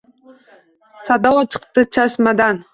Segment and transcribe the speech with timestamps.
[1.05, 2.65] Sado chikdi chashmadan: